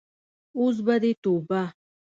اوس 0.57 0.77
به 0.85 0.95
دې 1.01 1.11
توبه. 1.23 1.61